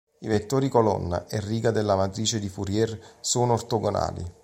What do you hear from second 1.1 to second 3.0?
e riga della matrice di Fourier